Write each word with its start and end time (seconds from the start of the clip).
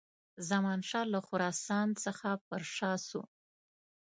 زمانشاه 0.49 1.05
له 1.13 1.19
خراسان 1.27 1.87
څخه 2.03 2.29
پر 2.47 2.61
شا 2.75 2.91
سو. 3.07 3.21